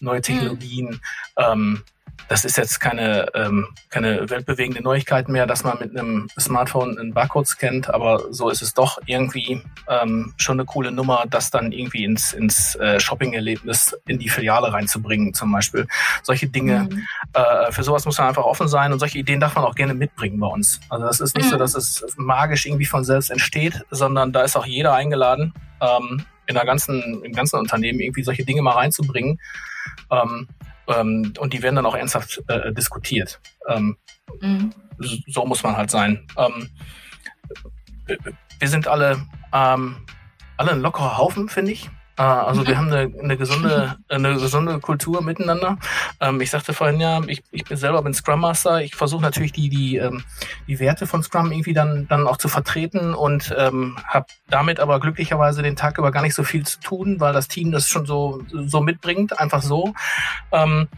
neue 0.00 0.18
mhm. 0.18 0.22
Technologien. 0.22 0.86
Mhm. 0.88 1.00
Ähm, 1.36 1.82
das 2.28 2.44
ist 2.44 2.56
jetzt 2.56 2.80
keine, 2.80 3.26
ähm, 3.34 3.68
keine 3.88 4.28
weltbewegende 4.28 4.82
Neuigkeit 4.82 5.28
mehr, 5.28 5.46
dass 5.46 5.64
man 5.64 5.78
mit 5.78 5.96
einem 5.96 6.28
Smartphone 6.38 6.98
einen 6.98 7.14
Barcode 7.14 7.46
scannt, 7.46 7.92
aber 7.92 8.32
so 8.32 8.50
ist 8.50 8.60
es 8.62 8.74
doch 8.74 8.98
irgendwie 9.06 9.62
ähm, 9.88 10.34
schon 10.36 10.58
eine 10.58 10.66
coole 10.66 10.90
Nummer, 10.90 11.24
das 11.28 11.50
dann 11.50 11.72
irgendwie 11.72 12.04
ins, 12.04 12.32
ins 12.32 12.74
äh, 12.76 13.00
Shopping-Erlebnis 13.00 13.96
in 14.06 14.18
die 14.18 14.28
Filiale 14.28 14.72
reinzubringen, 14.72 15.32
zum 15.32 15.52
Beispiel. 15.52 15.86
Solche 16.22 16.48
Dinge, 16.48 16.88
mhm. 16.90 17.06
äh, 17.32 17.72
für 17.72 17.82
sowas 17.82 18.04
muss 18.04 18.18
man 18.18 18.28
einfach 18.28 18.44
offen 18.44 18.68
sein 18.68 18.92
und 18.92 18.98
solche 18.98 19.18
Ideen 19.18 19.40
darf 19.40 19.54
man 19.54 19.64
auch 19.64 19.74
gerne 19.74 19.94
mitbringen 19.94 20.38
bei 20.38 20.48
uns. 20.48 20.80
Also 20.88 21.06
das 21.06 21.20
ist 21.20 21.36
nicht 21.36 21.46
mhm. 21.46 21.50
so, 21.50 21.56
dass 21.56 21.74
es 21.74 22.04
magisch 22.16 22.66
irgendwie 22.66 22.86
von 22.86 23.04
selbst 23.04 23.30
entsteht, 23.30 23.84
sondern 23.90 24.32
da 24.32 24.42
ist 24.42 24.56
auch 24.56 24.66
jeder 24.66 24.94
eingeladen, 24.94 25.54
ähm, 25.80 26.24
in 26.46 26.54
der 26.54 26.64
ganzen, 26.64 27.22
im 27.22 27.32
ganzen 27.32 27.58
Unternehmen 27.58 28.00
irgendwie 28.00 28.22
solche 28.22 28.44
Dinge 28.44 28.62
mal 28.62 28.72
reinzubringen. 28.72 29.38
Ähm, 30.10 30.48
ähm, 30.88 31.32
und 31.38 31.52
die 31.52 31.62
werden 31.62 31.76
dann 31.76 31.86
auch 31.86 31.96
ernsthaft 31.96 32.42
äh, 32.48 32.72
diskutiert. 32.72 33.40
Ähm, 33.68 33.96
mhm. 34.40 34.72
So 35.26 35.44
muss 35.44 35.62
man 35.62 35.76
halt 35.76 35.90
sein. 35.90 36.26
Ähm, 36.36 36.70
wir 38.58 38.68
sind 38.68 38.88
alle, 38.88 39.24
ähm, 39.52 39.96
alle 40.56 40.72
ein 40.72 40.80
lockerer 40.80 41.18
Haufen, 41.18 41.48
finde 41.48 41.72
ich. 41.72 41.90
Äh, 42.18 42.22
also 42.22 42.66
wir 42.66 42.76
haben 42.76 42.92
eine, 42.92 43.12
eine 43.22 43.36
gesunde, 43.36 43.96
eine 44.08 44.34
gesunde 44.34 44.80
Kultur 44.80 45.22
miteinander. 45.22 45.78
Ähm, 46.20 46.40
ich 46.40 46.50
sagte 46.50 46.74
vorhin 46.74 47.00
ja, 47.00 47.22
ich, 47.26 47.42
ich 47.50 47.64
bin 47.64 47.76
selber 47.76 48.02
bin 48.02 48.12
Scrum 48.12 48.40
Master. 48.40 48.82
Ich 48.82 48.94
versuche 48.94 49.22
natürlich 49.22 49.52
die 49.52 49.68
die 49.68 49.96
ähm, 49.96 50.24
die 50.66 50.80
Werte 50.80 51.06
von 51.06 51.22
Scrum 51.22 51.52
irgendwie 51.52 51.72
dann 51.72 52.08
dann 52.08 52.26
auch 52.26 52.36
zu 52.36 52.48
vertreten 52.48 53.14
und 53.14 53.54
ähm, 53.56 53.96
habe 54.04 54.26
damit 54.50 54.80
aber 54.80 55.00
glücklicherweise 55.00 55.62
den 55.62 55.76
Tag 55.76 55.98
über 55.98 56.10
gar 56.10 56.22
nicht 56.22 56.34
so 56.34 56.42
viel 56.42 56.66
zu 56.66 56.80
tun, 56.80 57.20
weil 57.20 57.32
das 57.32 57.48
Team 57.48 57.70
das 57.70 57.88
schon 57.88 58.04
so 58.04 58.42
so 58.50 58.80
mitbringt, 58.80 59.38
einfach 59.38 59.62
so. 59.62 59.94
Ähm, 60.52 60.88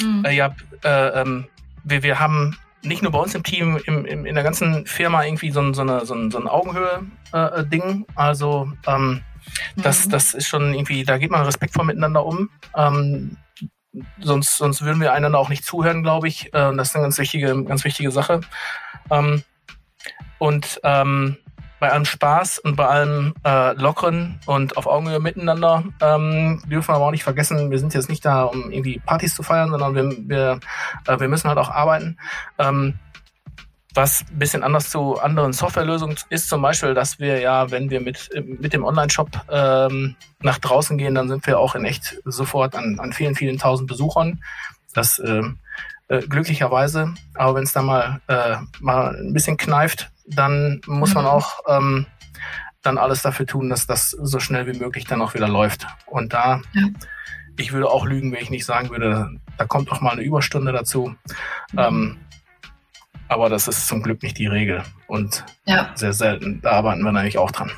mhm. 0.00 0.24
äh, 0.24 0.34
ja, 0.34 0.54
äh, 0.84 1.20
ähm, 1.20 1.46
wir, 1.84 2.02
wir 2.02 2.20
haben 2.20 2.56
nicht 2.84 3.02
nur 3.02 3.12
bei 3.12 3.18
uns 3.18 3.34
im 3.34 3.42
Team, 3.42 3.80
im, 3.86 4.04
im, 4.04 4.26
in 4.26 4.34
der 4.34 4.44
ganzen 4.44 4.86
Firma 4.86 5.24
irgendwie 5.24 5.50
so, 5.50 5.72
so, 5.72 5.82
eine, 5.82 6.04
so 6.04 6.14
ein, 6.14 6.30
so 6.30 6.38
ein 6.38 6.48
Augenhöhe-Ding. 6.48 8.06
Äh, 8.08 8.12
also 8.16 8.72
ähm, 8.86 9.22
das, 9.76 10.06
mhm. 10.06 10.10
das 10.10 10.34
ist 10.34 10.48
schon 10.48 10.74
irgendwie, 10.74 11.04
da 11.04 11.18
geht 11.18 11.30
man 11.30 11.44
respektvoll 11.44 11.84
miteinander 11.84 12.24
um. 12.24 12.50
Ähm, 12.76 13.36
sonst, 14.20 14.56
sonst 14.56 14.82
würden 14.82 15.00
wir 15.00 15.12
einander 15.12 15.38
auch 15.38 15.48
nicht 15.48 15.64
zuhören, 15.64 16.02
glaube 16.02 16.28
ich. 16.28 16.46
Äh, 16.46 16.74
das 16.76 16.88
ist 16.88 16.96
eine 16.96 17.04
ganz 17.04 17.18
wichtige, 17.18 17.64
ganz 17.64 17.84
wichtige 17.84 18.10
Sache. 18.10 18.40
Ähm, 19.10 19.42
und 20.38 20.80
ähm, 20.82 21.36
bei 21.82 21.90
allem 21.90 22.04
Spaß 22.04 22.60
und 22.60 22.76
bei 22.76 22.86
allem 22.86 23.34
äh, 23.44 23.72
Lockeren 23.72 24.38
und 24.46 24.76
auf 24.76 24.86
Augenhöhe 24.86 25.18
miteinander 25.18 25.82
ähm, 26.00 26.62
dürfen 26.66 26.90
wir 26.90 26.94
aber 26.94 27.06
auch 27.06 27.10
nicht 27.10 27.24
vergessen, 27.24 27.72
wir 27.72 27.78
sind 27.80 27.92
jetzt 27.92 28.08
nicht 28.08 28.24
da, 28.24 28.44
um 28.44 28.70
irgendwie 28.70 29.00
Partys 29.00 29.34
zu 29.34 29.42
feiern, 29.42 29.70
sondern 29.70 29.96
wir, 29.96 30.16
wir, 30.28 30.60
äh, 31.08 31.18
wir 31.18 31.26
müssen 31.26 31.48
halt 31.48 31.58
auch 31.58 31.70
arbeiten. 31.70 32.18
Ähm, 32.58 33.00
was 33.94 34.24
ein 34.30 34.38
bisschen 34.38 34.62
anders 34.62 34.90
zu 34.90 35.18
anderen 35.20 35.52
Softwarelösungen 35.52 36.16
ist 36.30 36.48
zum 36.48 36.62
Beispiel, 36.62 36.94
dass 36.94 37.18
wir 37.18 37.40
ja, 37.40 37.70
wenn 37.70 37.90
wir 37.90 38.00
mit, 38.00 38.30
mit 38.44 38.72
dem 38.72 38.84
Online-Shop 38.84 39.28
ähm, 39.50 40.16
nach 40.40 40.58
draußen 40.58 40.96
gehen, 40.96 41.14
dann 41.14 41.28
sind 41.28 41.46
wir 41.46 41.58
auch 41.58 41.74
in 41.74 41.84
echt 41.84 42.20
sofort 42.24 42.74
an, 42.74 42.98
an 42.98 43.12
vielen, 43.12 43.34
vielen 43.34 43.58
tausend 43.58 43.88
Besuchern. 43.88 44.42
Das 44.94 45.18
äh, 45.18 45.42
äh, 46.12 46.20
glücklicherweise. 46.28 47.14
Aber 47.34 47.54
wenn 47.54 47.64
es 47.64 47.72
da 47.72 47.80
mal, 47.82 48.20
äh, 48.26 48.56
mal 48.80 49.16
ein 49.16 49.32
bisschen 49.32 49.56
kneift, 49.56 50.10
dann 50.26 50.80
muss 50.86 51.14
man 51.14 51.24
mhm. 51.24 51.30
auch 51.30 51.60
ähm, 51.68 52.06
dann 52.82 52.98
alles 52.98 53.22
dafür 53.22 53.46
tun, 53.46 53.70
dass 53.70 53.86
das 53.86 54.10
so 54.10 54.38
schnell 54.38 54.66
wie 54.66 54.78
möglich 54.78 55.04
dann 55.04 55.22
auch 55.22 55.34
wieder 55.34 55.48
läuft. 55.48 55.86
Und 56.06 56.34
da, 56.34 56.60
ja. 56.74 56.88
ich 57.56 57.72
würde 57.72 57.88
auch 57.88 58.04
lügen, 58.04 58.32
wenn 58.32 58.42
ich 58.42 58.50
nicht 58.50 58.66
sagen 58.66 58.90
würde, 58.90 59.30
da 59.56 59.64
kommt 59.64 59.90
auch 59.90 60.00
mal 60.00 60.10
eine 60.10 60.22
Überstunde 60.22 60.72
dazu. 60.72 61.14
Mhm. 61.72 61.78
Ähm, 61.78 62.16
aber 63.32 63.48
das 63.48 63.68
ist 63.68 63.88
zum 63.88 64.02
Glück 64.02 64.22
nicht 64.22 64.38
die 64.38 64.46
Regel 64.46 64.82
und 65.06 65.44
ja. 65.64 65.90
sehr 65.94 66.12
selten. 66.12 66.60
Da 66.62 66.72
arbeiten 66.72 67.02
wir 67.02 67.10
eigentlich 67.10 67.38
auch 67.38 67.50
dran. 67.50 67.70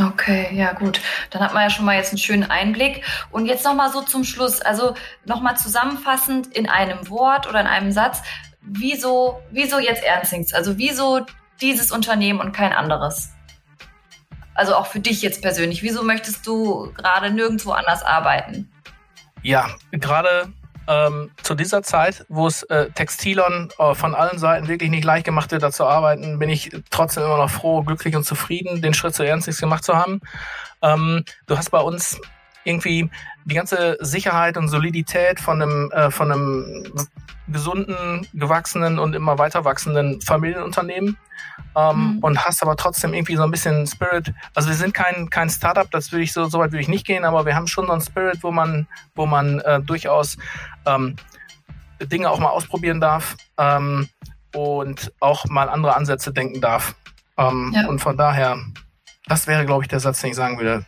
Okay, 0.00 0.48
ja 0.52 0.72
gut. 0.72 1.00
Dann 1.30 1.42
hat 1.42 1.54
man 1.54 1.64
ja 1.64 1.70
schon 1.70 1.84
mal 1.84 1.96
jetzt 1.96 2.10
einen 2.10 2.18
schönen 2.18 2.48
Einblick. 2.48 3.04
Und 3.30 3.46
jetzt 3.46 3.64
nochmal 3.64 3.90
so 3.90 4.02
zum 4.02 4.22
Schluss, 4.22 4.60
also 4.60 4.94
nochmal 5.24 5.56
zusammenfassend 5.56 6.46
in 6.56 6.68
einem 6.68 7.08
Wort 7.10 7.48
oder 7.48 7.60
in 7.60 7.66
einem 7.66 7.90
Satz, 7.90 8.22
wieso, 8.60 9.40
wieso 9.50 9.78
jetzt 9.78 10.04
Ernstings? 10.04 10.52
Also 10.52 10.78
wieso 10.78 11.26
dieses 11.60 11.90
Unternehmen 11.90 12.40
und 12.40 12.52
kein 12.52 12.72
anderes? 12.72 13.32
Also 14.54 14.74
auch 14.74 14.86
für 14.86 15.00
dich 15.00 15.22
jetzt 15.22 15.42
persönlich. 15.42 15.82
Wieso 15.82 16.02
möchtest 16.02 16.46
du 16.46 16.92
gerade 16.92 17.30
nirgendwo 17.30 17.72
anders 17.72 18.02
arbeiten? 18.02 18.70
Ja, 19.42 19.70
gerade 19.92 20.52
ähm, 20.88 21.30
zu 21.42 21.54
dieser 21.54 21.82
Zeit, 21.82 22.24
wo 22.28 22.46
es 22.46 22.62
äh, 22.64 22.90
Textilern 22.90 23.68
äh, 23.78 23.94
von 23.94 24.14
allen 24.14 24.38
Seiten 24.38 24.68
wirklich 24.68 24.90
nicht 24.90 25.04
leicht 25.04 25.26
gemacht 25.26 25.52
wird, 25.52 25.62
da 25.62 25.70
zu 25.70 25.84
arbeiten, 25.84 26.38
bin 26.38 26.48
ich 26.48 26.70
trotzdem 26.90 27.22
immer 27.24 27.36
noch 27.36 27.50
froh, 27.50 27.82
glücklich 27.82 28.16
und 28.16 28.24
zufrieden, 28.24 28.80
den 28.80 28.94
Schritt 28.94 29.14
zu 29.14 29.22
Ernstnichts 29.22 29.60
gemacht 29.60 29.84
zu 29.84 29.94
haben. 29.94 30.20
Ähm, 30.82 31.24
du 31.46 31.56
hast 31.58 31.70
bei 31.70 31.80
uns 31.80 32.18
irgendwie 32.64 33.10
die 33.44 33.54
ganze 33.54 33.96
Sicherheit 34.00 34.56
und 34.56 34.68
Solidität 34.68 35.40
von 35.40 35.62
einem, 35.62 35.90
äh, 35.92 36.10
von 36.10 36.30
einem 36.30 36.84
gesunden, 37.48 38.26
gewachsenen 38.34 38.98
und 38.98 39.14
immer 39.14 39.38
weiter 39.38 39.64
wachsenden 39.64 40.20
Familienunternehmen 40.20 41.16
ähm, 41.76 42.16
mhm. 42.16 42.18
und 42.18 42.44
hast 42.44 42.62
aber 42.62 42.76
trotzdem 42.76 43.14
irgendwie 43.14 43.36
so 43.36 43.42
ein 43.42 43.50
bisschen 43.50 43.86
Spirit. 43.86 44.32
Also 44.54 44.68
wir 44.68 44.76
sind 44.76 44.94
kein, 44.94 45.30
kein 45.30 45.48
Startup, 45.48 45.90
das 45.90 46.12
würde 46.12 46.24
ich 46.24 46.32
so, 46.32 46.46
so 46.46 46.58
weit 46.58 46.72
würde 46.72 46.82
ich 46.82 46.88
nicht 46.88 47.06
gehen, 47.06 47.24
aber 47.24 47.46
wir 47.46 47.54
haben 47.54 47.66
schon 47.66 47.86
so 47.86 47.92
einen 47.92 48.02
Spirit, 48.02 48.42
wo 48.42 48.50
man, 48.50 48.86
wo 49.14 49.26
man 49.26 49.60
äh, 49.60 49.80
durchaus 49.80 50.36
ähm, 50.86 51.16
Dinge 52.00 52.30
auch 52.30 52.38
mal 52.38 52.50
ausprobieren 52.50 53.00
darf 53.00 53.36
ähm, 53.56 54.08
und 54.54 55.12
auch 55.20 55.46
mal 55.46 55.68
andere 55.68 55.96
Ansätze 55.96 56.32
denken 56.32 56.60
darf. 56.60 56.94
Ähm, 57.36 57.72
ja. 57.74 57.88
Und 57.88 58.00
von 58.00 58.16
daher 58.16 58.58
das 59.28 59.46
wäre, 59.46 59.64
glaube 59.66 59.84
ich, 59.84 59.88
der 59.88 60.00
Satz, 60.00 60.20
den 60.20 60.30
ich 60.30 60.36
sagen 60.36 60.58
würde. 60.58 60.84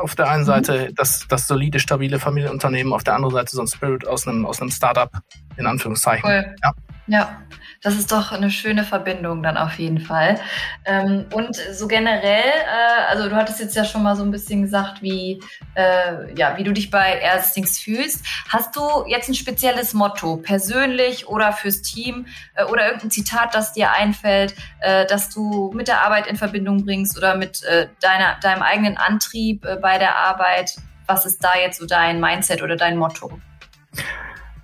Auf 0.00 0.14
der 0.14 0.28
einen 0.28 0.42
mhm. 0.42 0.46
Seite 0.46 0.92
das, 0.94 1.26
das 1.28 1.46
solide, 1.46 1.78
stabile 1.78 2.18
Familienunternehmen, 2.18 2.92
auf 2.92 3.04
der 3.04 3.14
anderen 3.14 3.34
Seite 3.34 3.56
so 3.56 3.62
ein 3.62 3.68
Spirit 3.68 4.06
aus 4.06 4.26
einem, 4.26 4.46
aus 4.46 4.60
einem 4.60 4.70
Startup, 4.70 5.10
in 5.56 5.66
Anführungszeichen. 5.66 6.28
Cool. 6.28 6.54
Ja. 6.62 6.72
Ja, 7.06 7.36
das 7.82 7.96
ist 7.96 8.10
doch 8.12 8.32
eine 8.32 8.50
schöne 8.50 8.82
Verbindung 8.82 9.42
dann 9.42 9.58
auf 9.58 9.78
jeden 9.78 10.00
Fall. 10.00 10.40
Ähm, 10.86 11.26
und 11.34 11.54
so 11.54 11.86
generell, 11.86 12.40
äh, 12.40 13.10
also 13.10 13.28
du 13.28 13.36
hattest 13.36 13.60
jetzt 13.60 13.76
ja 13.76 13.84
schon 13.84 14.02
mal 14.02 14.16
so 14.16 14.22
ein 14.22 14.30
bisschen 14.30 14.62
gesagt, 14.62 15.02
wie, 15.02 15.42
äh, 15.74 16.34
ja, 16.34 16.56
wie 16.56 16.64
du 16.64 16.72
dich 16.72 16.90
bei 16.90 17.18
Erstings 17.20 17.78
fühlst. 17.78 18.24
Hast 18.48 18.74
du 18.74 18.80
jetzt 19.06 19.28
ein 19.28 19.34
spezielles 19.34 19.92
Motto, 19.92 20.38
persönlich 20.38 21.28
oder 21.28 21.52
fürs 21.52 21.82
Team 21.82 22.26
äh, 22.54 22.64
oder 22.64 22.86
irgendein 22.86 23.10
Zitat, 23.10 23.54
das 23.54 23.74
dir 23.74 23.92
einfällt, 23.92 24.54
äh, 24.80 25.04
dass 25.04 25.28
du 25.28 25.70
mit 25.74 25.88
der 25.88 26.00
Arbeit 26.00 26.26
in 26.26 26.36
Verbindung 26.36 26.86
bringst 26.86 27.18
oder 27.18 27.36
mit 27.36 27.62
äh, 27.64 27.88
deiner, 28.00 28.36
deinem 28.40 28.62
eigenen 28.62 28.96
Antrieb 28.96 29.66
äh, 29.66 29.76
bei 29.76 29.98
der 29.98 30.16
Arbeit? 30.16 30.74
Was 31.06 31.26
ist 31.26 31.44
da 31.44 31.50
jetzt 31.54 31.80
so 31.80 31.86
dein 31.86 32.18
Mindset 32.18 32.62
oder 32.62 32.76
dein 32.76 32.96
Motto? 32.96 33.38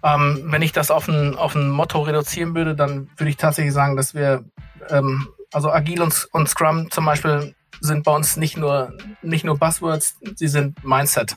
Ähm, 0.02 0.44
wenn 0.46 0.62
ich 0.62 0.72
das 0.72 0.90
auf 0.90 1.08
ein, 1.08 1.36
auf 1.36 1.54
ein 1.54 1.70
Motto 1.70 2.00
reduzieren 2.00 2.54
würde, 2.54 2.74
dann 2.74 3.10
würde 3.16 3.30
ich 3.30 3.36
tatsächlich 3.36 3.74
sagen, 3.74 3.96
dass 3.96 4.14
wir, 4.14 4.44
ähm, 4.88 5.28
also 5.52 5.70
Agil 5.70 6.00
und, 6.00 6.28
und 6.32 6.48
Scrum 6.48 6.90
zum 6.90 7.04
Beispiel 7.04 7.54
sind 7.80 8.04
bei 8.04 8.14
uns 8.14 8.36
nicht 8.36 8.56
nur, 8.56 8.92
nicht 9.22 9.44
nur 9.44 9.58
Buzzwords, 9.58 10.18
sie 10.34 10.48
sind 10.48 10.82
Mindset. 10.84 11.36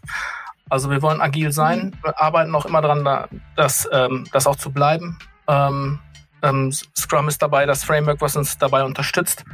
Also 0.69 0.89
wir 0.89 1.01
wollen 1.01 1.21
agil 1.21 1.51
sein, 1.51 1.87
mhm. 1.87 1.93
wir 2.03 2.21
arbeiten 2.21 2.55
auch 2.55 2.65
immer 2.65 2.81
daran, 2.81 3.03
da, 3.03 3.27
das, 3.55 3.87
ähm, 3.91 4.25
das 4.31 4.47
auch 4.47 4.55
zu 4.55 4.71
bleiben. 4.71 5.17
Ähm, 5.47 5.99
ähm, 6.41 6.71
Scrum 6.71 7.27
ist 7.27 7.41
dabei 7.41 7.65
das 7.65 7.83
Framework, 7.83 8.21
was 8.21 8.35
uns 8.35 8.57
dabei 8.57 8.83
unterstützt. 8.83 9.45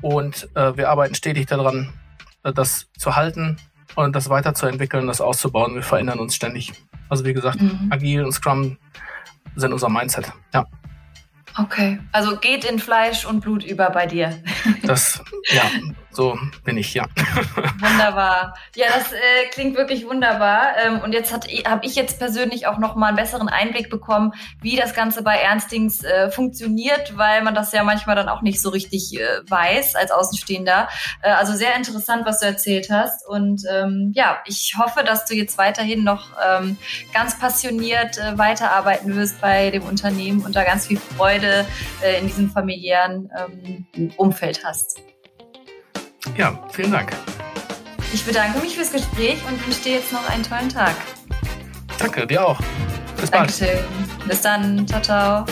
Und 0.00 0.48
äh, 0.54 0.76
wir 0.76 0.90
arbeiten 0.90 1.14
stetig 1.14 1.46
daran, 1.46 1.92
äh, 2.44 2.52
das 2.52 2.86
zu 2.98 3.16
halten 3.16 3.56
und 3.94 4.14
das 4.14 4.28
weiterzuentwickeln, 4.28 5.06
das 5.06 5.20
auszubauen. 5.20 5.74
Wir 5.74 5.82
verändern 5.82 6.20
uns 6.20 6.34
ständig. 6.34 6.72
Also 7.08 7.24
wie 7.24 7.32
gesagt, 7.32 7.60
mhm. 7.60 7.88
Agil 7.90 8.24
und 8.24 8.32
Scrum 8.32 8.76
sind 9.56 9.72
unser 9.72 9.88
Mindset. 9.88 10.32
Ja. 10.54 10.64
Okay, 11.56 11.98
also 12.12 12.36
geht 12.36 12.64
in 12.64 12.78
Fleisch 12.78 13.24
und 13.24 13.40
Blut 13.40 13.64
über 13.64 13.90
bei 13.90 14.06
dir. 14.06 14.40
Das, 14.82 15.20
ja, 15.50 15.62
so 16.18 16.36
bin 16.64 16.76
ich, 16.76 16.94
ja. 16.94 17.04
Wunderbar. 17.78 18.56
Ja, 18.74 18.86
das 18.92 19.12
äh, 19.12 19.46
klingt 19.52 19.76
wirklich 19.76 20.04
wunderbar. 20.04 20.76
Ähm, 20.84 21.00
und 21.00 21.12
jetzt 21.12 21.32
habe 21.32 21.46
ich 21.82 21.94
jetzt 21.94 22.18
persönlich 22.18 22.66
auch 22.66 22.78
noch 22.78 22.96
mal 22.96 23.06
einen 23.06 23.16
besseren 23.16 23.48
Einblick 23.48 23.88
bekommen, 23.88 24.32
wie 24.60 24.74
das 24.74 24.94
Ganze 24.94 25.22
bei 25.22 25.36
Ernstings 25.36 26.02
äh, 26.02 26.28
funktioniert, 26.32 27.16
weil 27.16 27.42
man 27.42 27.54
das 27.54 27.70
ja 27.70 27.84
manchmal 27.84 28.16
dann 28.16 28.28
auch 28.28 28.42
nicht 28.42 28.60
so 28.60 28.70
richtig 28.70 29.16
äh, 29.16 29.48
weiß 29.48 29.94
als 29.94 30.10
Außenstehender. 30.10 30.88
Äh, 31.22 31.30
also 31.30 31.52
sehr 31.52 31.76
interessant, 31.76 32.26
was 32.26 32.40
du 32.40 32.46
erzählt 32.46 32.88
hast. 32.90 33.24
Und 33.24 33.62
ähm, 33.70 34.10
ja, 34.16 34.38
ich 34.44 34.74
hoffe, 34.76 35.04
dass 35.04 35.24
du 35.24 35.36
jetzt 35.36 35.56
weiterhin 35.56 36.02
noch 36.02 36.30
ähm, 36.44 36.78
ganz 37.14 37.38
passioniert 37.38 38.18
äh, 38.18 38.36
weiterarbeiten 38.36 39.14
wirst 39.14 39.40
bei 39.40 39.70
dem 39.70 39.84
Unternehmen 39.84 40.44
und 40.44 40.56
da 40.56 40.64
ganz 40.64 40.88
viel 40.88 40.98
Freude 40.98 41.64
äh, 42.02 42.18
in 42.18 42.26
diesem 42.26 42.50
familiären 42.50 43.30
ähm, 43.38 44.12
Umfeld 44.16 44.64
hast. 44.64 44.98
Ja, 46.38 46.56
vielen 46.70 46.92
Dank. 46.92 47.12
Ich 48.12 48.24
bedanke 48.24 48.60
mich 48.60 48.76
fürs 48.76 48.92
Gespräch 48.92 49.38
und 49.48 49.64
wünsche 49.66 49.82
dir 49.82 49.94
jetzt 49.94 50.12
noch 50.12 50.26
einen 50.30 50.44
tollen 50.44 50.68
Tag. 50.68 50.94
Danke, 51.98 52.26
dir 52.26 52.46
auch. 52.46 52.60
Bis 53.16 53.28
bald. 53.28 53.60
Dankeschön. 53.60 53.84
Bis 54.26 54.40
dann. 54.40 54.86
Ciao, 54.86 55.02
ciao. 55.02 55.46